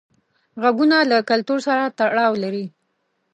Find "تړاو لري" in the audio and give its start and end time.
1.99-2.65